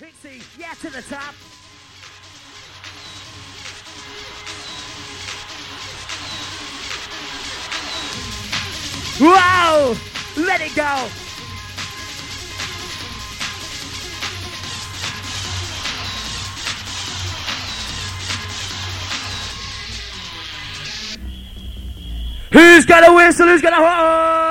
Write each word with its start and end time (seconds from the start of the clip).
Hixxy, 0.00 0.40
yeah, 0.56 0.74
to 0.74 0.90
the 0.90 1.02
top. 1.02 1.34
Wow! 9.20 9.96
Let 10.36 10.60
it 10.60 10.76
go! 10.76 11.08
Who's 22.52 22.84
gonna 22.86 23.12
whistle? 23.12 23.48
Who's 23.48 23.62
gonna 23.62 23.76
horn? 23.76 24.47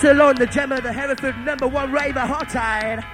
Along 0.00 0.34
the 0.34 0.46
gem 0.46 0.72
of 0.72 0.82
the 0.82 0.92
Hereford 0.92 1.38
number 1.44 1.68
one 1.68 1.92
raver 1.92 2.20
hot 2.20 2.48
tide. 2.48 3.04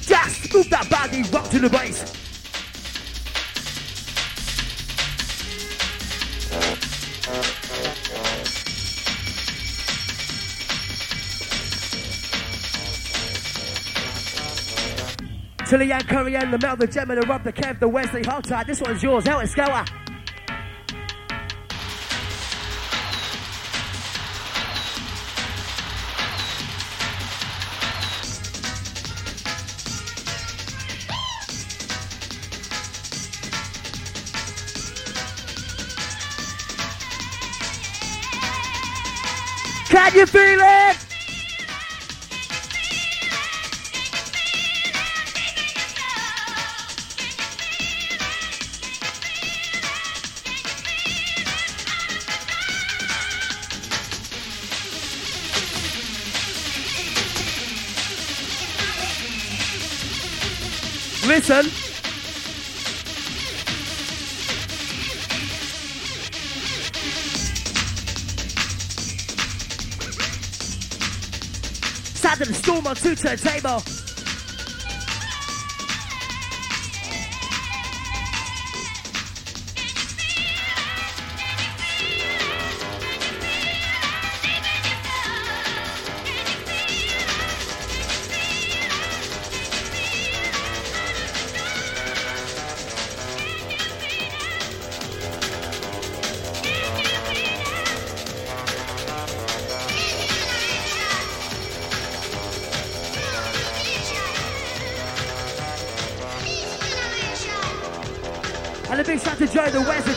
Just 0.00 0.52
move 0.52 0.68
that 0.70 0.88
body, 0.90 1.22
rock 1.30 1.48
to 1.50 1.60
the 1.60 1.68
bass. 1.70 2.25
To 15.68 15.76
the 15.76 15.84
young 15.84 16.02
Korean, 16.02 16.52
the 16.52 16.58
Mel, 16.58 16.76
the 16.76 16.86
Gemma, 16.86 17.16
the 17.16 17.22
Rob, 17.22 17.42
the 17.42 17.52
Kev, 17.52 17.80
the 17.80 17.88
Wesley, 17.88 18.22
Hot 18.22 18.44
Tide. 18.44 18.68
This 18.68 18.80
one's 18.80 19.02
yours. 19.02 19.26
How 19.26 19.40
it's 19.40 19.52
going? 19.52 19.84
Can 39.88 40.14
you 40.14 40.26
feel 40.26 40.60
it? 40.60 40.75
The 72.86 72.90
on 72.90 72.94
two 72.94 73.16
turntable. 73.16 73.82
And 73.82 73.95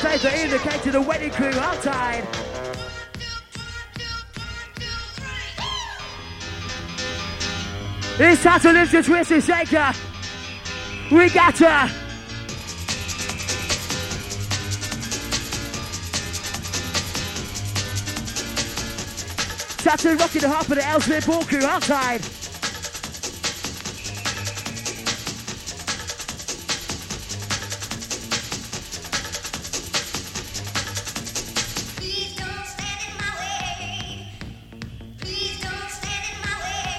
Joe 0.01 0.17
the 0.17 0.61
West 0.65 0.83
the 0.85 1.01
wedding 1.01 1.29
crew 1.31 1.59
outside. 1.59 2.23
It's 8.17 8.41
time 8.41 8.59
to 8.61 8.71
lift 8.71 8.93
your 8.93 9.03
twist 9.03 9.31
and 9.31 9.43
shaker. 9.43 9.91
We 11.11 11.29
got. 11.31 11.57
Shout 19.81 19.99
to 19.99 20.15
Rocky 20.15 20.39
the 20.39 20.47
Harper, 20.47 20.75
the 20.75 20.87
Ellesmere 20.87 21.21
Ball 21.21 21.43
crew 21.43 21.65
outside. 21.65 22.38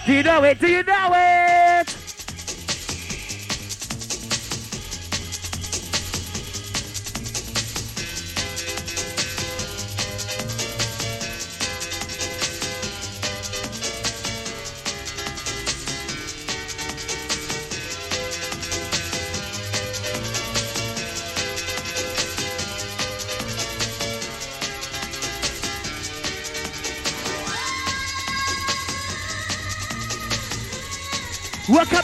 Do 0.06 0.14
you 0.14 0.22
know 0.22 0.42
it? 0.44 0.58
Do 0.58 0.66
you 0.66 0.82
know 0.82 1.10
it? 1.14 1.49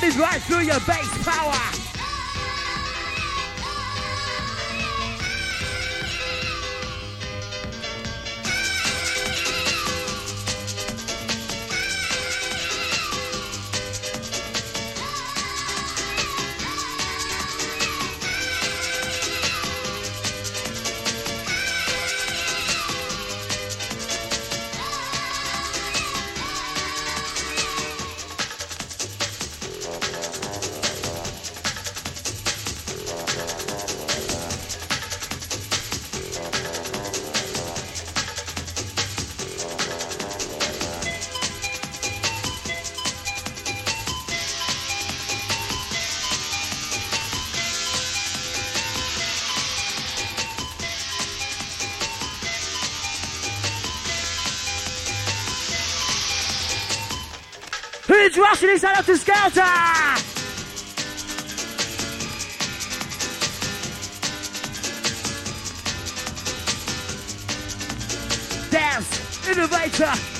We're 0.07 0.23
right 0.23 0.41
through 0.43 0.61
your 0.61 0.79
bass 0.81 1.25
power. 1.25 1.76
Who's 58.37 58.45
rushing 58.45 58.69
inside 58.69 58.99
up 58.99 59.07
to 59.07 59.17
Scouter? 59.17 59.63
Dance. 68.71 69.49
innovator. 69.49 70.36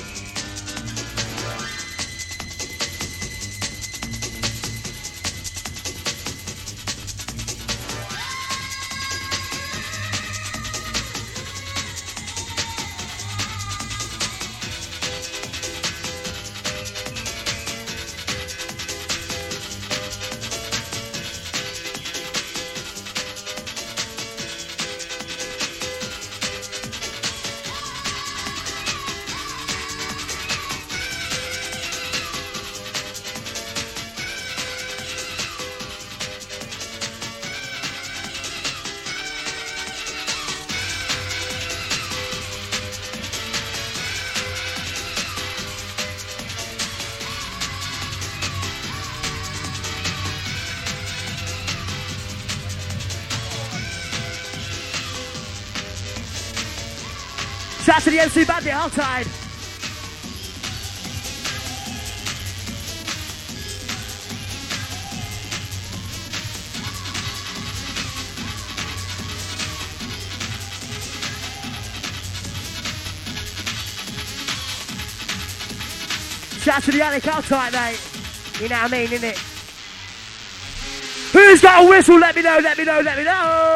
Shout 57.97 58.03
to 58.03 58.11
the 58.11 58.19
MC 58.19 58.45
Bandit 58.45 58.73
outside. 58.73 59.25
Shout 76.61 76.83
to 76.83 76.91
the 76.91 77.01
Alec 77.01 77.27
outside, 77.27 77.73
mate. 77.73 77.99
You 78.61 78.69
know 78.69 78.75
what 78.75 78.93
I 78.93 78.95
mean, 78.95 79.07
innit? 79.07 79.37
Who's 81.33 81.61
got 81.61 81.83
a 81.83 81.89
whistle? 81.89 82.19
Let 82.19 82.35
me 82.35 82.43
know, 82.43 82.59
let 82.61 82.77
me 82.77 82.83
know, 82.83 82.99
let 82.99 83.17
me 83.17 83.23
know. 83.23 83.66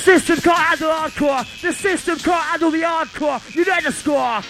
System 0.00 0.38
can't 0.40 0.58
handle 0.58 0.90
hardcore. 0.90 1.60
The 1.60 1.72
system 1.74 2.18
can't 2.18 2.42
handle 2.42 2.70
the 2.70 2.80
hardcore. 2.80 3.54
You 3.54 3.66
know 3.66 3.80
the 3.84 3.92
score. 3.92 4.40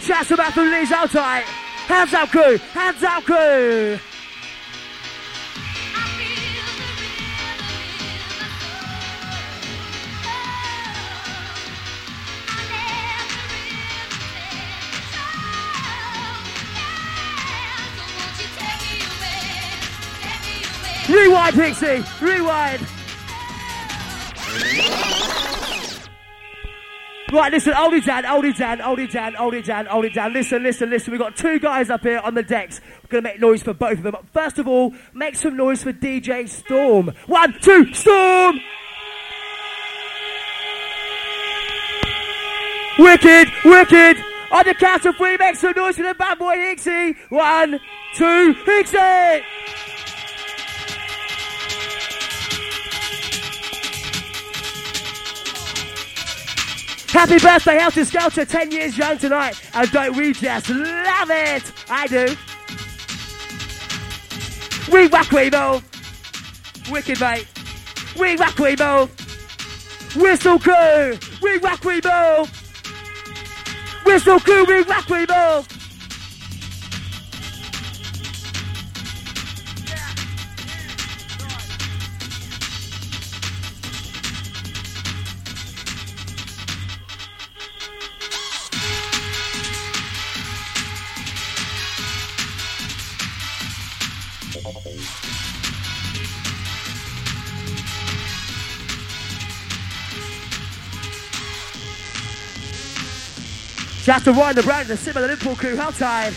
Shout 0.00 0.26
to 0.26 0.36
Matthew 0.38 0.62
Lee's 0.62 0.90
outside. 0.90 1.42
Hands 1.42 2.14
up, 2.14 2.30
crew. 2.30 2.56
Hands 2.56 3.02
up, 3.02 3.24
crew. 3.24 3.98
Rewind, 21.10 21.56
Hixxy. 21.56 22.20
Rewind. 22.22 22.99
Right, 27.32 27.52
listen, 27.52 27.74
hold 27.74 27.94
it 27.94 28.04
down, 28.04 28.24
hold 28.24 28.44
it 28.44 28.56
down, 28.56 28.78
hold 28.80 28.98
it 28.98 29.64
down, 29.64 29.86
hold. 29.86 30.04
Listen, 30.32 30.64
listen, 30.64 30.90
listen. 30.90 31.12
We've 31.12 31.20
got 31.20 31.36
two 31.36 31.60
guys 31.60 31.88
up 31.88 32.02
here 32.02 32.18
on 32.18 32.34
the 32.34 32.42
decks. 32.42 32.80
We're 33.04 33.20
going 33.20 33.24
to 33.24 33.30
make 33.30 33.40
noise 33.40 33.62
for 33.62 33.72
both 33.72 33.98
of 33.98 34.02
them. 34.02 34.16
First 34.32 34.58
of 34.58 34.66
all, 34.66 34.92
make 35.14 35.36
some 35.36 35.56
noise 35.56 35.84
for 35.84 35.92
DJ 35.92 36.48
Storm. 36.48 37.12
One, 37.26 37.54
two, 37.60 37.94
Storm! 37.94 38.58
Wicked, 42.98 43.48
wicked! 43.64 44.16
On 44.50 44.64
the 44.66 44.74
count 44.74 45.06
of 45.06 45.16
three, 45.16 45.36
make 45.36 45.54
some 45.54 45.72
noise 45.76 45.96
for 45.96 46.02
the 46.02 46.14
bad 46.14 46.36
boy 46.36 46.56
Hixxy. 46.56 47.16
One, 47.28 47.78
two, 48.14 48.54
Hixxy! 48.64 49.44
Happy 57.10 57.38
birthday, 57.38 57.78
Helter 57.78 58.04
Skelter, 58.04 58.44
10 58.44 58.70
years 58.70 58.96
young 58.96 59.18
tonight. 59.18 59.60
And 59.74 59.90
don't 59.90 60.16
we 60.16 60.32
just 60.32 60.70
love 60.70 61.30
it? 61.30 61.72
I 61.90 62.06
do. 62.06 62.36
We 64.92 65.08
whack 65.08 65.30
we 65.32 65.50
move. 65.50 65.82
Wicked, 66.90 67.20
mate. 67.20 67.46
We 68.18 68.36
whack 68.36 68.58
we 68.58 68.76
move. 68.76 69.10
Whistle 70.16 70.58
crew. 70.60 71.18
We 71.42 71.58
whack 71.58 71.84
we 71.84 72.00
move. 72.00 72.48
Whistle 74.04 74.40
crew, 74.40 74.64
we 74.64 74.82
whack 74.82 75.08
we 75.08 75.26
move. 75.26 75.69
Shout 104.10 104.24
to 104.24 104.32
Ryan 104.32 104.56
the 104.56 104.62
Brand, 104.64 104.88
the 104.88 104.96
Simmer, 104.96 105.20
the 105.20 105.28
Liverpool 105.28 105.54
crew, 105.54 105.76
how 105.76 105.92
tired? 105.92 106.34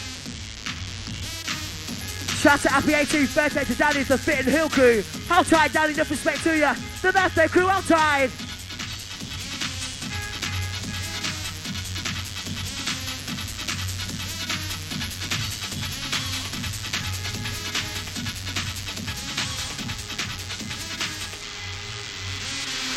Shout 2.37 2.59
to 2.59 2.69
Happy 2.69 2.91
18th 2.91 3.33
birthday 3.33 3.63
to 3.63 3.73
Danny, 3.73 4.03
the 4.03 4.15
Fit 4.15 4.41
and 4.41 4.47
Hill 4.47 4.69
crew. 4.69 5.03
How 5.27 5.41
tight, 5.41 5.73
Danny, 5.73 5.95
enough 5.95 6.11
respect 6.11 6.43
to 6.43 6.55
you. 6.55 6.71
The 7.01 7.11
birthday 7.11 7.47
crew, 7.47 7.65
how 7.65 7.81
tired? 7.81 8.29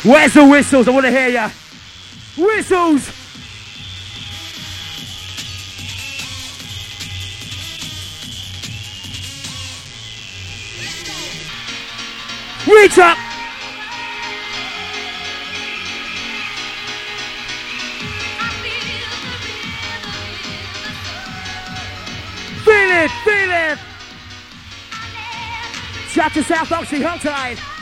Where's 0.03 0.33
the 0.35 0.45
whistles? 0.45 0.87
I 0.87 0.91
want 0.91 1.07
to 1.07 1.11
hear 1.11 1.29
ya. 1.29 1.49
Whistles! 2.37 3.16
Reach 12.77 12.99
up! 12.99 13.17
Feel 22.63 22.91
it, 22.91 23.11
feel 23.25 23.51
it! 23.51 23.79
Shout 26.09 26.33
to 26.33 26.43
South 26.43 26.71
Oxley, 26.71 27.01
Hot 27.01 27.19
Tide. 27.19 27.76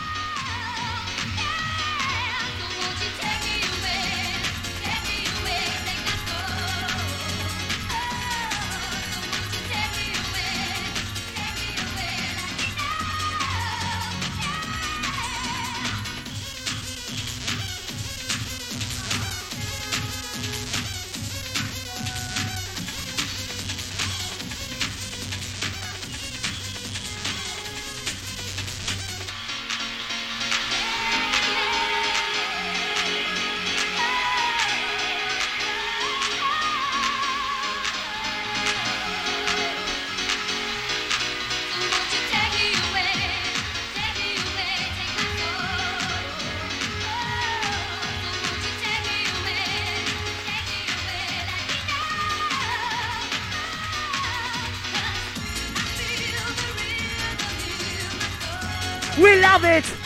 Love 59.56 59.64
it. 59.64 60.05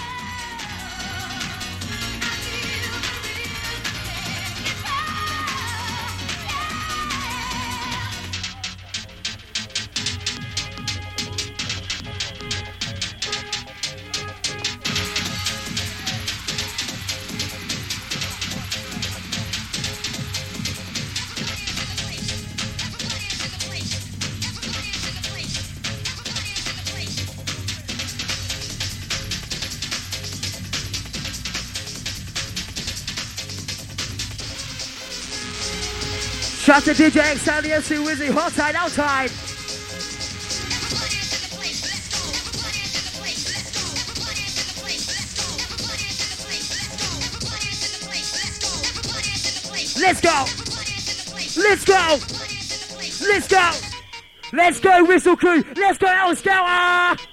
Shout 36.80 36.96
to 36.96 37.04
DJ 37.04 37.18
X 37.18 37.46
and 37.50 37.66
the 37.66 37.74
MC 37.74 37.96
Wizzy. 37.96 38.30
Hot 38.32 38.54
tight, 38.54 38.74
outside. 38.74 39.30
Let's 50.00 50.22
go. 50.22 50.46
Let's 51.62 51.84
go. 51.84 52.20
Let's 53.28 53.48
go. 53.50 53.72
Let's 54.54 54.80
go, 54.80 55.04
Whistle 55.04 55.36
Crew. 55.36 55.62
Let's 55.76 55.98
go, 55.98 56.08
El 56.08 56.36
Scouter. 56.38 57.29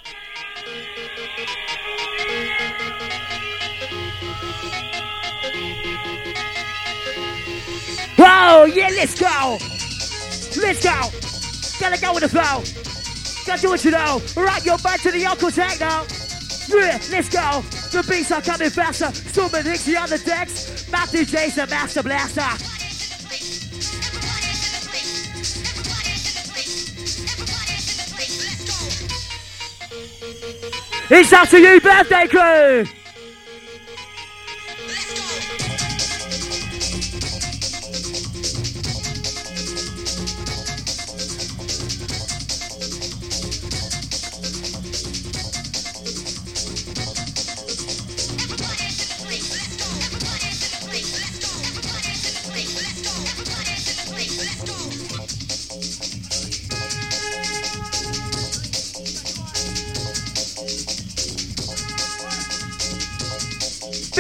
Whoa, 8.46 8.64
yeah, 8.66 8.90
let's 8.90 9.18
go. 9.18 9.58
Let's 10.62 10.84
go. 10.84 11.10
Gotta 11.80 12.00
go 12.00 12.14
with 12.14 12.22
the 12.22 12.28
flow. 12.28 12.62
Gotta 13.44 13.60
do 13.60 13.70
what 13.70 13.84
you 13.84 13.90
know. 13.90 14.22
Right, 14.36 14.64
your 14.64 14.78
back 14.78 15.00
to 15.00 15.10
the 15.10 15.26
Uncle 15.26 15.50
Tech 15.50 15.80
now. 15.80 16.06
Yeah, 16.68 17.00
let's 17.10 17.28
go. 17.28 17.62
The 17.90 18.06
beats 18.08 18.30
are 18.30 18.40
coming 18.40 18.70
faster. 18.70 19.10
Stormin 19.12 19.64
Dixie 19.64 19.96
on 19.96 20.08
the 20.10 20.18
decks. 20.18 20.88
Matthew 20.92 21.24
Jason, 21.24 21.68
Master 21.68 22.04
Blaster. 22.04 22.42
It's 31.10 31.32
up 31.32 31.48
to 31.48 31.58
you, 31.58 31.80
birthday 31.80 32.28
crew. 32.28 32.95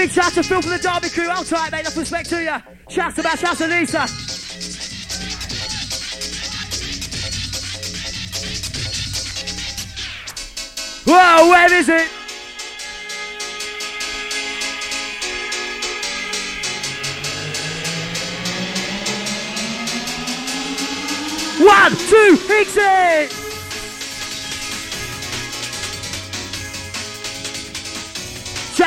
Big 0.06 0.14
shout 0.14 0.32
to 0.34 0.42
Phil 0.44 0.62
from 0.62 0.70
the 0.70 0.78
Derby 0.78 1.08
crew. 1.08 1.28
Outside, 1.28 1.72
mate. 1.72 1.80
Enough 1.80 1.96
respect 1.96 2.28
to 2.28 2.40
you. 2.40 2.56
Shouts 2.88 3.16
to 3.16 3.24
Matt. 3.24 3.40
Shouts 3.40 3.58
to 3.58 3.66
Lisa. 3.66 4.06
Whoa, 11.10 11.50
where 11.50 11.74
is 11.74 11.88
it? 11.88 12.15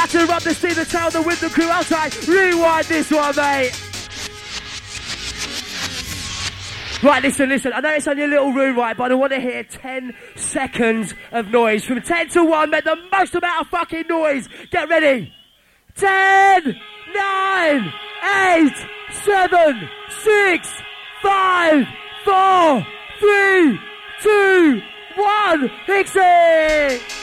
Shout 0.09 0.21
to 0.21 0.31
Rob 0.31 0.41
the 0.41 0.53
Steven 0.55 0.85
Town, 0.85 1.11
the 1.11 1.21
Window 1.21 1.49
Crew 1.49 1.69
outside. 1.69 2.15
Rewind 2.27 2.85
this 2.85 3.11
one, 3.11 3.35
mate. 3.35 3.71
Right, 7.03 7.21
listen, 7.21 7.49
listen. 7.49 7.73
I 7.73 7.79
know 7.79 7.93
it's 7.93 8.07
only 8.07 8.23
a 8.23 8.27
little 8.27 8.51
room, 8.51 8.75
right, 8.75 8.97
but 8.97 9.11
I 9.11 9.15
want 9.15 9.33
to 9.33 9.39
hear 9.39 9.63
10 9.63 10.15
seconds 10.35 11.13
of 11.31 11.49
noise. 11.49 11.85
From 11.85 12.01
10 12.01 12.29
to 12.29 12.43
1, 12.43 12.69
make 12.71 12.85
the 12.85 12.97
most 13.11 13.35
amount 13.35 13.61
of 13.61 13.67
fucking 13.67 14.07
noise. 14.09 14.49
Get 14.71 14.89
ready. 14.89 15.31
10, 15.95 16.75
9, 17.13 17.93
8, 18.23 18.71
7, 19.11 19.89
6, 20.23 20.69
5, 21.21 21.87
4, 22.25 22.87
3, 23.19 23.79
2, 24.21 24.81
1. 25.15 25.71
Exit! 25.87 27.18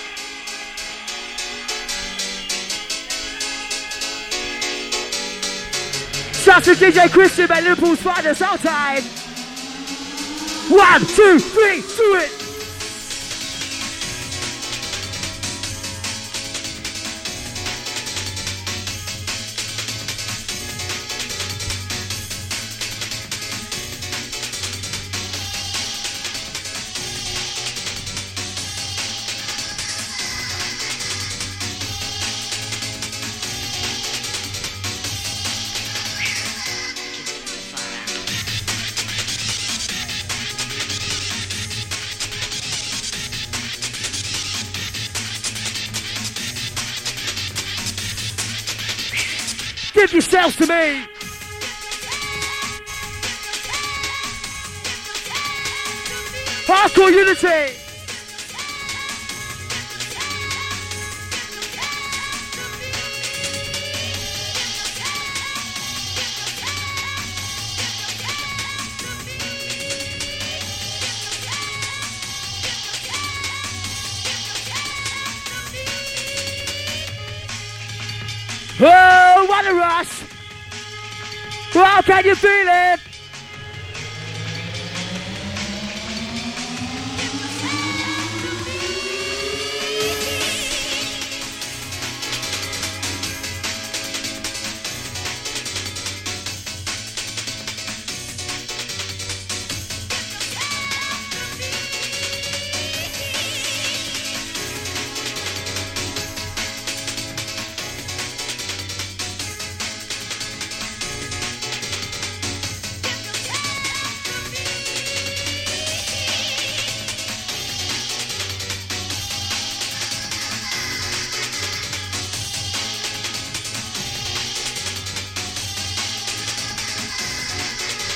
Shout 6.46 6.62
to 6.62 6.74
DJ 6.74 7.10
Christian 7.10 7.50
at 7.50 7.64
Liverpool's 7.64 8.00
finest 8.00 8.40
outside. 8.40 9.02
One, 10.70 11.00
two, 11.00 11.40
three, 11.40 11.80
do 11.80 12.14
it. 12.14 12.35
Yourselves 50.46 50.68
to 50.68 50.72
me. 50.72 51.04
Hardcore 56.66 57.10
unity. 57.10 57.75
How 81.96 82.02
can 82.02 82.26
you 82.26 82.34
feel 82.34 82.50
it? 82.52 83.05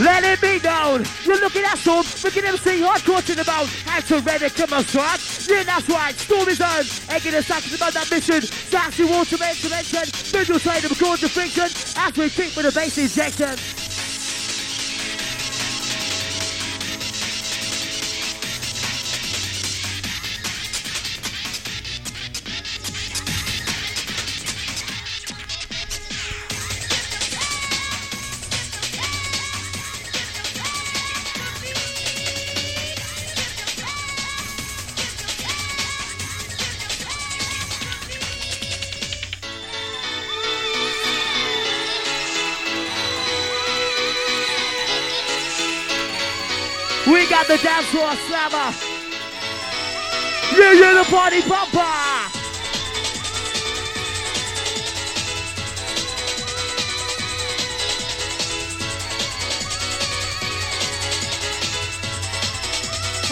Let 0.01 0.25
it 0.25 0.41
be 0.41 0.59
known. 0.67 1.05
You're 1.25 1.41
looking 1.41 1.63
at 1.63 1.77
Storm, 1.77 2.07
looking 2.25 2.45
at 2.45 2.55
MC 2.55 2.81
hardcore 2.81 3.23
to 3.27 3.35
the 3.35 3.45
bone. 3.45 3.67
Hands 3.85 4.09
to 4.09 4.51
come 4.51 4.73
on, 4.73 4.85
strike. 4.85 5.21
Yeah, 5.47 5.63
that's 5.63 5.87
right. 5.91 6.15
Storm 6.19 6.49
is 6.49 6.61
on. 6.63 6.85
Egging 7.11 7.35
us 7.35 7.47
back 7.47 7.63
to 7.65 7.71
the 7.71 7.77
that 7.77 8.09
mission. 8.11 8.41
Sassy 8.41 9.05
water 9.05 9.37
intervention. 9.37 10.09
Middle 10.33 10.59
side 10.59 10.85
of 10.85 10.91
record 10.91 11.21
the 11.21 11.29
friction. 11.29 11.69
As 11.97 12.17
we 12.17 12.31
kick 12.31 12.57
with 12.57 12.65
a 12.65 12.73
bass 12.73 12.97
injection. 12.97 13.80
Slammer. 48.61 48.75
Yeah, 50.57 50.73
yeah, 50.73 51.03
the 51.03 51.11
party 51.11 51.43
pumper. 51.43 51.79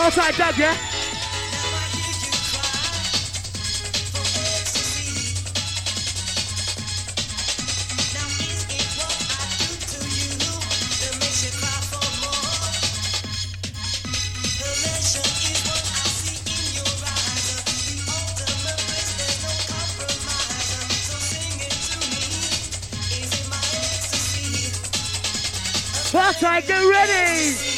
Outside 0.01 0.37
Doug, 0.37 0.57
yeah? 0.57 0.88
Outside, 26.29 26.67
get 26.67 26.85
ready. 26.85 27.78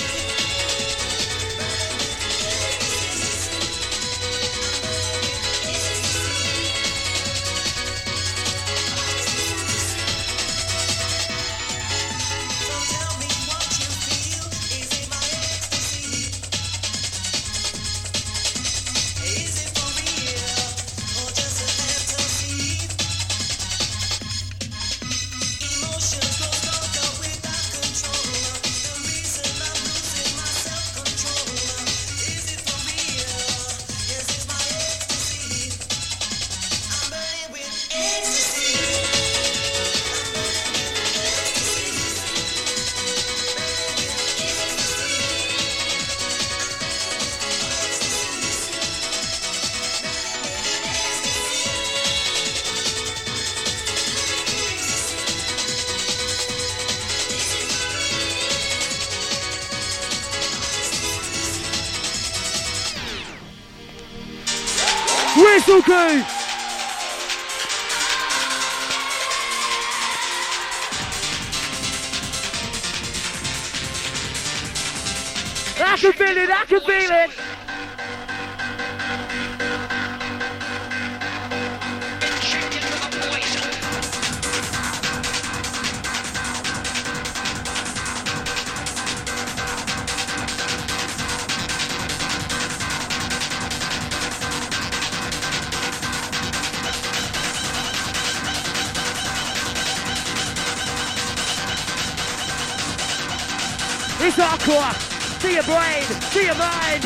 Crew. 65.70 65.94
I 75.82 75.96
can 75.96 76.12
feel 76.12 76.36
it, 76.36 76.50
I 76.50 76.64
can 76.66 76.80
feel 76.80 77.10
it. 77.10 77.39
It's 104.22 104.36
hardcore. 104.36 104.92
See 105.40 105.54
your 105.54 105.62
brain, 105.62 106.02
see 106.30 106.44
your 106.44 106.54
mind. 106.54 107.04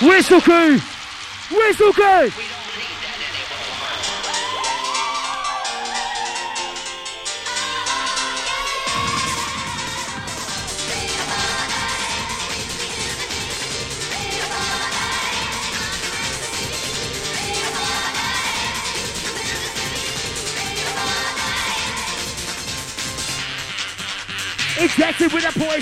Whistle 0.00 0.40
crew! 0.40 0.78
Whistle 1.50 1.92
crew! 1.92 2.47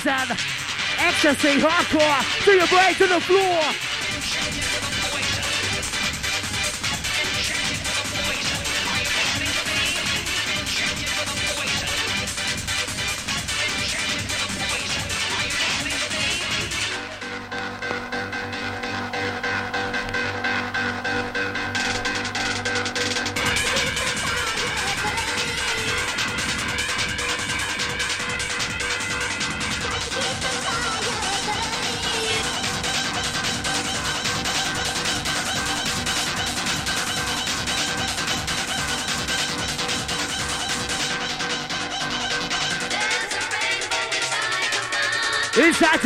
Ecstasy, 0.09 1.59
hardcore, 1.59 2.45
to 2.45 2.53
your 2.53 2.67
brain, 2.69 2.95
to 2.95 3.07
the 3.09 3.21
floor. 3.21 3.86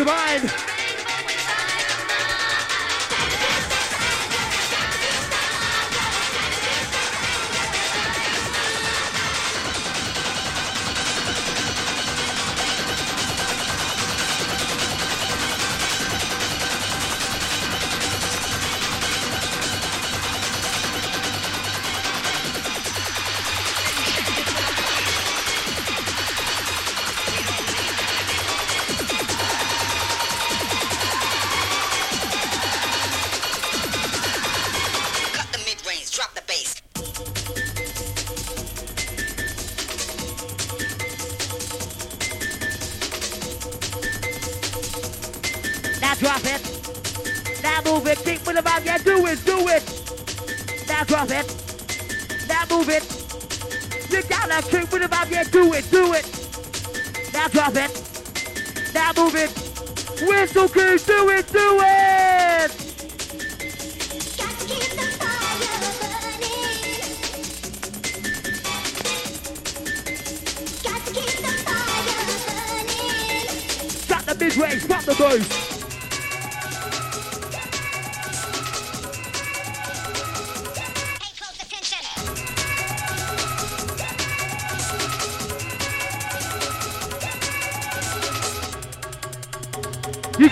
Inside 0.01 0.60
stick 48.31 48.47
with 48.47 48.57
the 48.57 48.63
vibe. 48.63 48.85
Yeah, 48.85 48.99
do 48.99 49.27
it, 49.27 49.45
do 49.45 49.69
it. 49.69 49.83
Now 50.89 51.05
drop 51.05 51.31
it. 51.31 51.47
Now 52.49 52.65
move 52.71 52.89
it. 52.89 53.05
You 54.11 54.23
gotta 54.29 54.63
kick 54.69 54.91
with 54.93 55.03
the 55.03 55.09
vibe. 55.09 55.31
Yeah, 55.31 55.45
do 55.45 55.73
it, 55.73 55.91
do 55.91 56.13
it. 56.15 56.27
Now 57.33 57.49
drop 57.49 57.75
it. 57.75 57.91
Now 58.95 59.13
move 59.17 59.35
it. 59.35 59.51
Whistle 60.27 60.69
kids, 60.69 61.07
do 61.07 61.29
it, 61.31 61.53
do 61.53 61.81
it. 61.83 62.71
Shut 64.37 64.59
the 64.69 65.07
fire 65.19 65.81
burning. 66.01 66.51
Got 70.85 71.01
to 71.07 71.13
keep 71.15 71.35
the 71.47 71.55
fire 71.67 72.03
burning. 72.47 73.47
Got 74.09 74.23
the 74.27 74.35
big 74.39 74.57
race, 74.57 74.85
got 74.87 75.03
the 75.05 75.15
boost. 75.15 75.60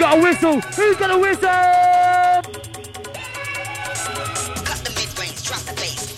got 0.08 0.18
a 0.18 0.22
whistle. 0.22 0.60
Who's 0.60 0.96
got 0.96 1.10
a 1.10 1.18
whistle? 1.18 1.48
Cut 4.64 4.78
the 4.84 4.92
mid-range, 4.96 5.44
drop 5.44 5.60
the 5.60 5.74
bass. 5.74 6.17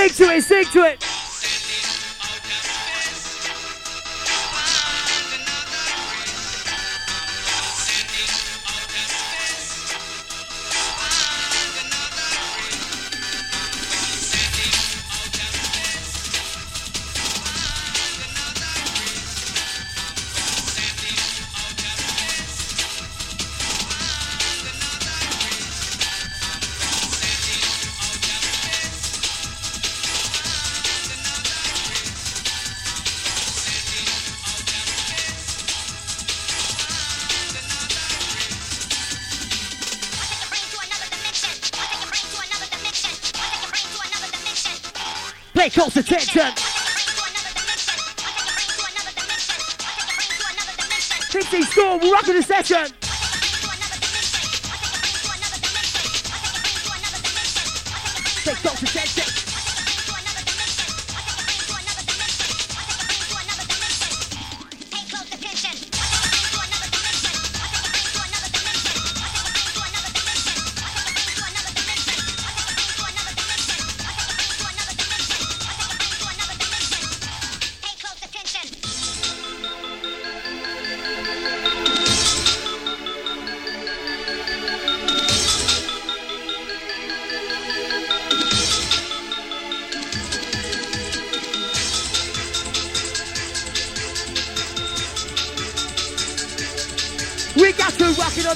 Sing 0.00 0.08
to 0.28 0.34
it, 0.34 0.42
sing 0.44 0.64
to 0.64 0.84
it. 0.84 1.09
Pay 45.60 45.68
close 45.68 45.94
attention. 45.98 46.52
Fifteen 51.28 51.64
score, 51.64 51.98
we're 51.98 52.10
rocking 52.10 52.36
the 52.36 52.42
session. 52.42 53.09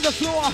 the 0.05 0.12
floor. 0.12 0.45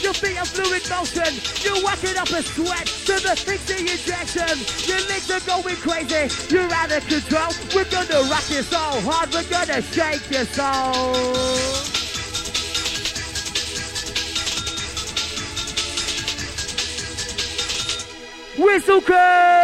your 0.00 0.14
feet 0.14 0.38
are 0.38 0.42
a 0.42 0.46
fluid 0.46 0.82
motion. 0.88 1.28
You're 1.60 1.84
working 1.84 2.16
up 2.16 2.28
a 2.30 2.42
sweat 2.42 2.86
to 3.04 3.12
the 3.20 3.36
fixing 3.36 3.86
injection. 3.86 4.56
Your 4.88 5.00
legs 5.08 5.30
are 5.30 5.44
going 5.44 5.76
crazy. 5.76 6.24
You're 6.48 6.72
out 6.72 6.90
of 6.90 7.06
control. 7.06 7.52
We're 7.74 7.84
gonna 7.90 8.26
rock 8.30 8.48
you 8.48 8.62
so 8.62 8.78
hard. 9.04 9.28
We're 9.34 9.44
gonna 9.50 9.82
shake 9.82 10.30
your 10.30 10.46
soul. 10.46 11.12
Whistle 18.56 19.02
Crew! 19.02 19.63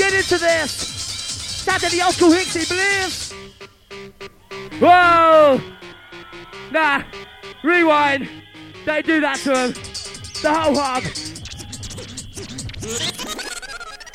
get 0.00 0.14
into 0.14 0.38
this. 0.38 1.64
To 1.64 1.88
the 1.88 2.02
old 2.02 2.14
school 2.14 2.30
Bliss. 2.30 3.32
Whoa! 4.80 5.60
Nah, 6.72 7.02
rewind. 7.62 8.28
Don't 8.86 9.06
do 9.06 9.20
that 9.20 9.36
to 9.40 9.66
him. 9.66 9.72
The 10.42 10.52
whole 10.52 10.74
hog. 10.74 11.04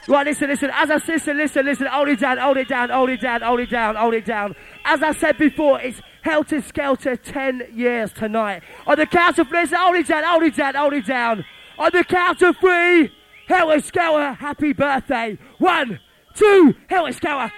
Right, 0.07 0.25
listen, 0.25 0.49
listen. 0.49 0.71
As 0.73 0.89
I 0.89 0.95
listen, 0.95 1.37
listen, 1.37 1.65
listen. 1.65 1.87
Hold 1.87 2.09
it 2.09 2.19
down, 2.19 2.39
hold 2.39 2.57
it 2.57 2.67
down, 2.67 2.89
hold 2.89 3.09
it 3.09 3.21
down, 3.21 3.41
hold 3.41 3.59
it 3.59 3.69
down, 3.69 3.95
hold 3.95 4.13
it 4.15 4.25
down. 4.25 4.55
As 4.85 5.01
I 5.01 5.13
said 5.13 5.37
before, 5.37 5.79
it's 5.81 6.01
Helter 6.23 6.61
Skelter 6.61 7.15
10 7.15 7.67
years 7.73 8.11
tonight. 8.11 8.63
On 8.87 8.97
the 8.97 9.05
count 9.05 9.37
of 9.39 9.49
listen, 9.51 9.77
hold 9.77 9.95
it 9.95 10.07
down, 10.07 10.23
hold 10.23 10.43
it 10.43 10.55
down, 10.55 10.75
hold 10.75 10.93
it 10.93 11.05
down. 11.05 11.45
On 11.77 11.91
the 11.93 12.03
count 12.03 12.41
of 12.41 12.57
three, 12.57 13.11
Helter 13.47 13.79
Skelter, 13.81 14.33
happy 14.33 14.73
birthday. 14.73 15.37
One, 15.59 15.99
two, 16.35 16.73
Helter 16.89 17.13
Skelter. 17.13 17.53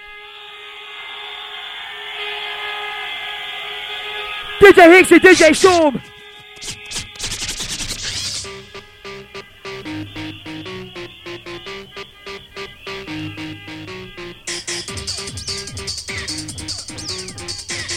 DJ 4.59 5.01
Hixxy, 5.01 5.19
DJ 5.19 5.55
Storm. 5.55 6.01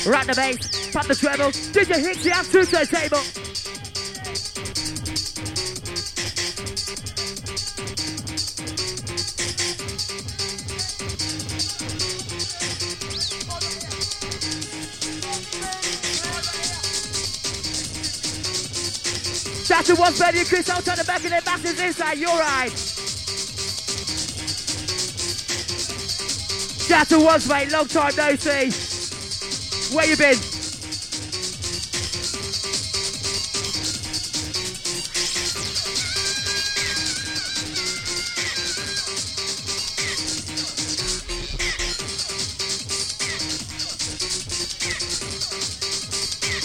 Rock 0.07 0.27
the 0.27 0.35
bass, 0.35 0.93
pop 0.93 1.07
the 1.07 1.15
treble. 1.15 1.51
DJ 1.51 1.95
Hixxy, 2.05 2.31
have 2.31 2.51
two 2.51 2.65
turntable. 2.65 3.70
Shout 19.71 19.85
to 19.85 19.95
one 19.95 20.13
Betty 20.19 20.41
and 20.41 20.49
Chris 20.49 20.69
out 20.69 20.89
on 20.89 20.97
the 20.97 21.05
back 21.05 21.23
of 21.23 21.31
their 21.31 21.41
masses 21.47 21.79
inside. 21.79 22.19
You're 22.19 22.29
right. 22.31 22.73
Shout 26.89 27.09
to 27.11 27.21
once, 27.21 27.49
mate. 27.49 27.71
Long 27.71 27.87
time 27.87 28.17
no 28.17 28.35
see. 28.35 28.73
Where 29.95 30.07
you 30.07 30.17
been? 30.17 30.35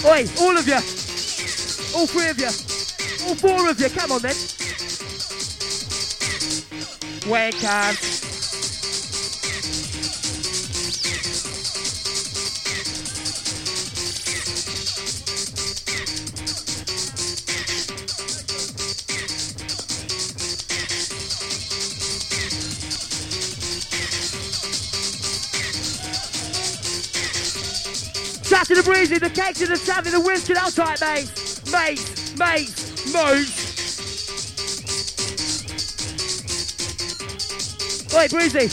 Oi, 0.07 0.25
all 0.41 0.57
of 0.57 0.67
you. 0.67 0.79
All 1.95 2.07
three 2.07 2.29
of 2.29 2.39
you. 2.39 2.64
Four 3.45 3.69
of 3.69 3.79
you. 3.79 3.89
Come 3.89 4.11
on 4.11 4.21
then. 4.23 4.35
Wake 7.29 7.63
up. 7.63 7.93
Shout 28.43 28.65
to 28.65 28.73
the 28.73 28.81
breezy, 28.83 29.19
the 29.19 29.29
cake 29.29 29.53
to 29.57 29.67
the 29.67 29.77
savvy, 29.77 30.09
the 30.09 30.19
whiskey 30.19 30.55
outside, 30.57 30.99
mate. 30.99 31.29
Mate, 31.71 32.37
mate, 32.37 32.74
mate. 33.15 33.47
Oi, 38.13 38.27
breezy. 38.27 38.69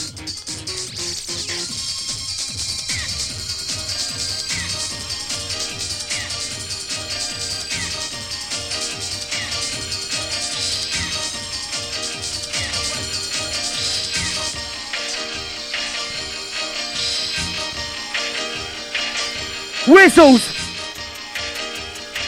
Whistles! 19.87 20.43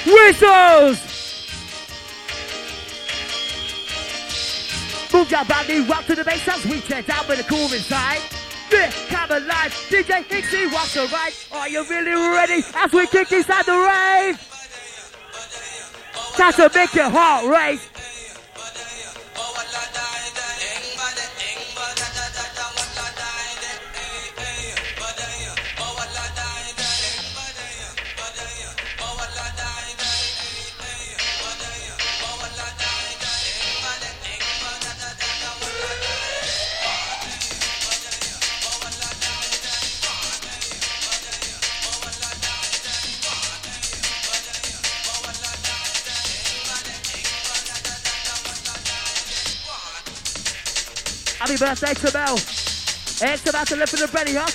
Whistles! 0.07 1.04
Move 5.35 5.49
your 5.49 5.57
body, 5.57 5.81
rock 5.81 6.07
to 6.07 6.15
the 6.15 6.23
bass 6.23 6.47
as 6.47 6.65
we 6.65 6.81
tear 6.81 7.03
down 7.03 7.27
with 7.27 7.39
the 7.39 7.45
cool 7.45 7.73
inside. 7.73 8.21
Yeah, 8.71 8.89
come 9.09 9.33
alive, 9.33 9.73
DJ 9.89 10.23
Hixxy 10.23 10.73
walks 10.73 10.95
the 10.95 11.09
right. 11.13 11.49
Are 11.53 11.69
you 11.69 11.85
really 11.89 12.13
ready 12.13 12.63
as 12.77 12.93
we 12.93 13.07
kick 13.09 13.33
inside 13.33 13.65
the 13.67 13.73
rave? 13.73 14.39
Time 16.37 16.53
to 16.53 16.71
make 16.73 16.95
your 16.95 17.11
heart 17.11 17.47
race. 17.47 17.94
Happy 51.45 51.59
birthday 51.59 51.93
to 51.93 52.11
Mel. 52.17 52.37
It's 52.37 53.47
about 53.51 53.67
to 53.67 53.77
live 53.77 53.91
for 53.91 53.99
the 53.99 54.09
Benny. 54.09 54.33
Shout 54.33 54.49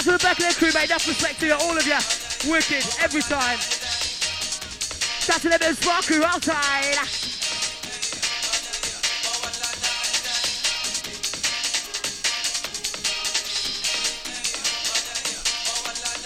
to 0.00 0.12
the 0.12 0.18
back 0.18 0.38
of 0.38 0.48
the 0.48 0.54
crew, 0.58 0.72
mate. 0.72 0.88
That's 0.88 1.06
respect 1.06 1.40
to 1.40 1.46
you, 1.48 1.52
all 1.52 1.76
of 1.76 1.86
you. 1.86 1.98
Wicked, 2.50 2.86
every 3.02 3.20
time. 3.20 3.58
Shout 5.20 5.42
to 5.42 5.50
them 5.50 5.60
in 5.60 5.74
Spark 5.74 6.06
crew 6.06 6.24
outside. 6.24 7.41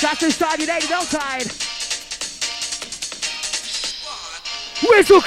Shout 0.07 0.21
to 0.21 0.27
Stardy 0.27 0.69
Lady 0.69 0.87
outside. 0.93 1.47
Whistle 4.89 5.21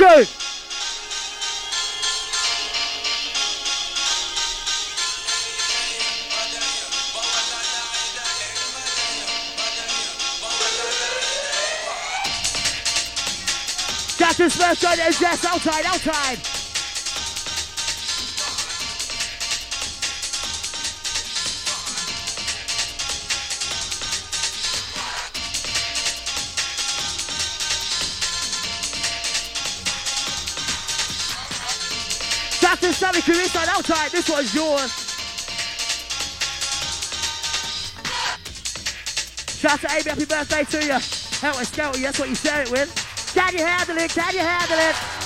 to 14.38 14.44
Smurf 14.46 14.80
Johnny 14.80 15.02
and 15.02 15.14
Jess 15.14 15.44
outside, 15.44 15.86
outside. 15.88 16.59
Sammy 33.22 33.40
inside, 33.44 33.68
outside. 33.70 34.12
This 34.12 34.30
one's 34.30 34.54
yours. 34.54 34.92
Shout 39.60 39.74
out 39.74 39.80
to 39.82 39.92
Amy, 39.92 40.04
happy 40.04 40.26
birthday 40.26 40.64
to 40.64 40.86
you. 40.86 40.94
Help 40.94 41.60
us, 41.60 41.72
Skelty, 41.72 42.02
that's 42.02 42.20
what 42.20 42.30
you 42.30 42.36
share 42.36 42.62
it 42.62 42.72
with. 42.72 42.90
Can 43.34 43.58
you 43.58 43.66
handle 43.66 43.98
it? 43.98 44.12
Can 44.12 44.34
you 44.34 44.40
handle 44.40 44.80
it? 44.80 45.19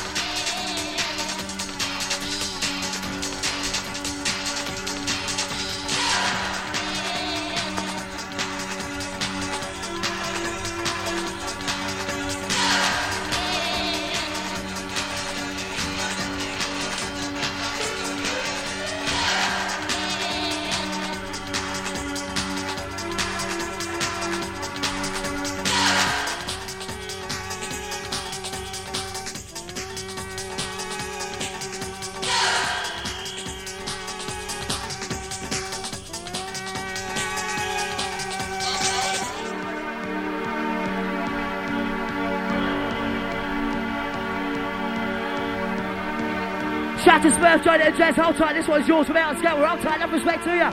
Shout 47.14 47.22
to 47.22 47.30
Smurf, 47.30 47.64
Johnny 47.64 47.84
and 47.84 47.96
Jess. 47.96 48.16
Hold 48.16 48.38
tight, 48.38 48.54
this 48.54 48.68
one's 48.68 48.88
yours 48.88 49.06
from 49.06 49.18
out 49.18 49.38
scale. 49.38 49.60
We're 49.60 49.68
tight, 49.84 49.98
enough 49.98 50.12
respect 50.12 50.44
to 50.46 50.56
you. 50.56 50.64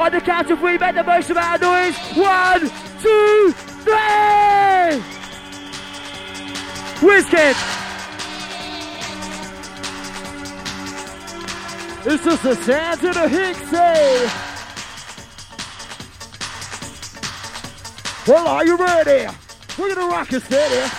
On 0.00 0.12
the 0.12 0.20
count 0.20 0.48
of 0.48 0.60
three, 0.60 0.78
make 0.78 0.94
the 0.94 1.02
most 1.02 1.28
of 1.28 1.36
noise. 1.60 1.96
One, 2.14 2.60
two, 3.02 3.52
three! 3.82 5.02
Whizzkidd! 7.02 7.56
It's 12.06 12.24
just 12.24 12.42
the 12.44 12.54
sound 12.54 13.04
of 13.04 13.14
the 13.14 13.26
Hixxy! 13.26 14.28
Well, 18.28 18.46
are 18.46 18.64
you 18.64 18.76
ready? 18.76 19.26
We're 19.76 19.96
gonna 19.96 20.06
rock 20.06 20.32
it 20.32 20.42
steady. 20.44 20.97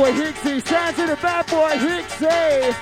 Boy 0.00 0.12
Hixxy. 0.12 0.66
Sound 0.66 0.96
to 0.96 1.06
the 1.08 1.16
bad 1.16 1.46
boy 1.46 1.72
Hixxy. 1.72 2.74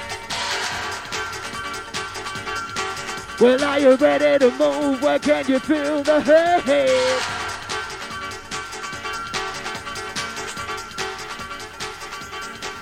Well, 3.40 3.64
are 3.64 3.80
you 3.80 3.96
ready 3.96 4.38
to 4.38 4.50
move? 4.52 5.02
Where 5.02 5.18
can 5.18 5.44
you 5.48 5.58
feel 5.58 6.04
the 6.04 6.20
heat? 6.20 7.48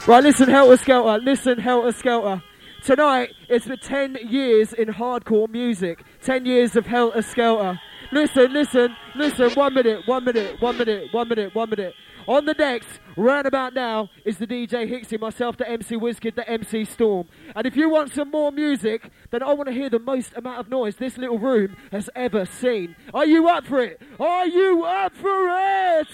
Right, 0.06 0.22
listen, 0.22 0.50
Helter 0.50 0.76
Skelter. 0.76 1.24
Listen, 1.24 1.58
Helter 1.58 1.92
Skelter. 1.92 2.42
Tonight, 2.84 3.32
it's 3.48 3.66
been 3.66 3.78
10 3.78 4.18
years 4.28 4.74
in 4.74 4.88
hardcore 4.88 5.48
music. 5.48 6.04
10 6.20 6.44
years 6.44 6.76
of 6.76 6.84
Helter 6.84 7.22
Skelter. 7.22 7.80
Listen, 8.12 8.52
listen, 8.52 8.94
listen. 9.14 9.50
One 9.52 9.72
minute, 9.72 10.06
one 10.06 10.24
minute, 10.26 10.60
one 10.60 10.76
minute, 10.76 11.08
one 11.12 11.26
minute, 11.26 11.54
one 11.54 11.70
minute. 11.70 11.94
On 12.28 12.44
the 12.44 12.54
decks, 12.54 12.86
round 13.16 13.46
about 13.46 13.72
now, 13.72 14.10
is 14.24 14.38
the 14.38 14.48
DJ 14.48 14.90
Hixxy, 14.90 15.20
myself, 15.20 15.56
the 15.56 15.68
MC 15.68 15.94
Whizzkidd, 15.94 16.34
the 16.34 16.48
MC 16.48 16.84
Storm. 16.84 17.28
And 17.54 17.66
if 17.66 17.76
you 17.76 17.88
want 17.88 18.12
some 18.12 18.32
more 18.32 18.50
music, 18.50 19.10
then 19.30 19.44
I 19.44 19.52
want 19.52 19.68
to 19.68 19.72
hear 19.72 19.88
the 19.88 20.00
most 20.00 20.32
amount 20.34 20.58
of 20.58 20.68
noise 20.68 20.96
this 20.96 21.16
little 21.16 21.38
room 21.38 21.76
has 21.92 22.10
ever 22.16 22.44
seen. 22.44 22.96
Are 23.14 23.24
you 23.24 23.48
up 23.48 23.64
for 23.64 23.80
it? 23.80 24.02
Are 24.18 24.46
you 24.46 24.82
up 24.84 25.14
for 25.14 25.48
it? 25.50 26.08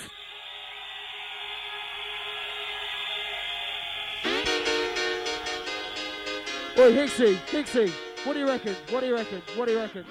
Oi, 6.79 6.93
Hixxy, 6.93 7.37
Hixxy, 7.47 7.91
what 8.25 8.35
do 8.35 8.41
you 8.41 8.47
reckon? 8.47 8.77
What 8.91 9.01
do 9.01 9.07
you 9.07 9.15
reckon? 9.15 9.43
What 9.57 9.67
do 9.67 9.73
you 9.73 9.79
reckon? 9.79 10.05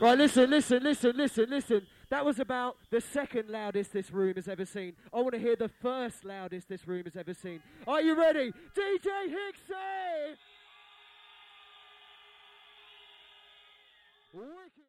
Right, 0.00 0.18
listen, 0.18 0.50
listen, 0.50 0.82
listen, 0.82 1.16
listen, 1.16 1.46
listen. 1.48 1.86
That 2.10 2.24
was 2.24 2.38
about 2.38 2.76
the 2.90 3.00
second 3.00 3.50
loudest 3.50 3.92
this 3.92 4.10
room 4.10 4.36
has 4.36 4.48
ever 4.48 4.64
seen. 4.64 4.94
I 5.12 5.20
want 5.20 5.32
to 5.32 5.38
hear 5.38 5.56
the 5.56 5.68
first 5.68 6.24
loudest 6.24 6.68
this 6.68 6.88
room 6.88 7.04
has 7.04 7.16
ever 7.16 7.34
seen. 7.34 7.60
Are 7.86 8.00
you 8.00 8.18
ready? 8.18 8.50
DJ 8.74 9.28
Hixxy! 9.28 10.36
Wicked. 14.32 14.84